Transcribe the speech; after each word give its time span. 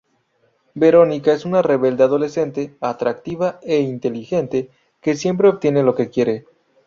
Verónica 0.73 1.31
es 1.31 1.45
una 1.45 1.61
rebelde 1.61 2.03
adolescente, 2.05 2.75
atractiva 2.81 3.59
e 3.61 3.81
inteligente, 3.81 4.71
que 4.99 5.15
siempre 5.15 5.47
obtiene 5.47 5.83
lo 5.83 5.93
que 5.93 6.09
quiere. 6.09 6.45